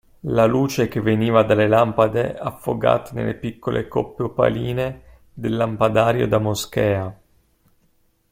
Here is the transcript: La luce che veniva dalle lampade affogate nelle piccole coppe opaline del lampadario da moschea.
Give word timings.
La 0.31 0.47
luce 0.47 0.87
che 0.87 0.99
veniva 0.99 1.43
dalle 1.43 1.67
lampade 1.67 2.35
affogate 2.35 3.11
nelle 3.13 3.35
piccole 3.35 3.87
coppe 3.87 4.23
opaline 4.23 5.01
del 5.31 5.55
lampadario 5.55 6.27
da 6.27 6.39
moschea. 6.39 7.21